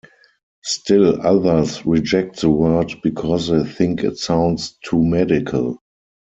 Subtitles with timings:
[0.63, 5.79] Still others reject the word because they think it sounds too medical.